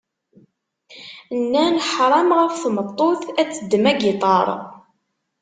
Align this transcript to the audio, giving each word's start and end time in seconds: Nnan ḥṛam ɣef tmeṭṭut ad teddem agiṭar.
Nnan 1.41 1.75
ḥṛam 1.91 2.29
ɣef 2.39 2.53
tmeṭṭut 2.63 3.21
ad 3.41 3.49
teddem 3.51 3.85
agiṭar. 3.91 4.47